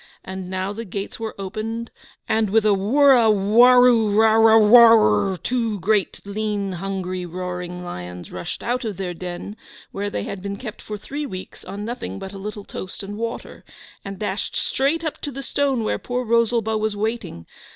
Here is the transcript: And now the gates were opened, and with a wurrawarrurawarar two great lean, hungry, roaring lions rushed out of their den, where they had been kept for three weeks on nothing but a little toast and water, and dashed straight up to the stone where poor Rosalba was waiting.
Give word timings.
And 0.23 0.49
now 0.49 0.73
the 0.73 0.83
gates 0.83 1.19
were 1.19 1.35
opened, 1.37 1.91
and 2.27 2.49
with 2.49 2.65
a 2.65 2.73
wurrawarrurawarar 2.73 5.37
two 5.43 5.79
great 5.79 6.19
lean, 6.25 6.71
hungry, 6.71 7.23
roaring 7.23 7.83
lions 7.83 8.31
rushed 8.31 8.63
out 8.63 8.83
of 8.83 8.97
their 8.97 9.13
den, 9.13 9.55
where 9.91 10.09
they 10.09 10.23
had 10.23 10.41
been 10.41 10.57
kept 10.57 10.81
for 10.81 10.97
three 10.97 11.27
weeks 11.27 11.63
on 11.63 11.85
nothing 11.85 12.17
but 12.17 12.33
a 12.33 12.39
little 12.39 12.65
toast 12.65 13.03
and 13.03 13.15
water, 13.15 13.63
and 14.03 14.17
dashed 14.17 14.55
straight 14.55 15.03
up 15.03 15.21
to 15.21 15.31
the 15.31 15.43
stone 15.43 15.83
where 15.83 15.99
poor 15.99 16.25
Rosalba 16.25 16.79
was 16.79 16.97
waiting. 16.97 17.45